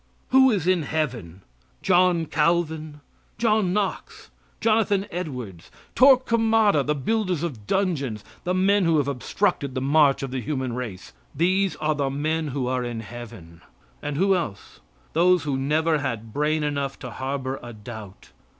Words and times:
Who 0.29 0.49
is 0.49 0.65
in 0.65 0.81
heaven? 0.81 1.41
John 1.83 2.25
Calvin! 2.25 3.01
John 3.37 3.71
Knox! 3.71 4.31
Jonathan 4.59 5.05
Edwards! 5.11 5.69
Torquemada 5.93 6.81
the 6.81 6.95
builders 6.95 7.43
of 7.43 7.67
dungeons, 7.67 8.23
the 8.43 8.55
men 8.55 8.85
who 8.85 8.97
have 8.97 9.07
obstructed 9.07 9.75
the 9.75 9.79
march 9.81 10.23
of 10.23 10.31
the 10.31 10.41
human 10.41 10.73
race. 10.73 11.13
These 11.35 11.75
are 11.75 11.93
the 11.93 12.09
men 12.09 12.47
who 12.47 12.65
are 12.65 12.83
in 12.83 13.01
heaven; 13.01 13.61
and 14.01 14.17
who 14.17 14.35
else? 14.35 14.79
Those 15.13 15.43
who 15.43 15.55
never 15.55 15.99
had 15.99 16.33
brain 16.33 16.63
enough 16.63 16.97
to 16.97 17.11
harbor 17.11 17.59
a 17.61 17.71
doubt. 17.71 18.31